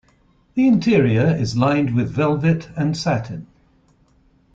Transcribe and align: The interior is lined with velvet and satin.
The 0.55 0.67
interior 0.67 1.37
is 1.37 1.55
lined 1.55 1.95
with 1.95 2.11
velvet 2.11 2.69
and 2.75 2.97
satin. 2.97 3.45